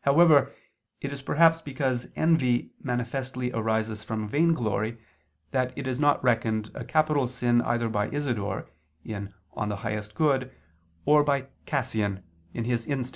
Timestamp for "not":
6.00-6.20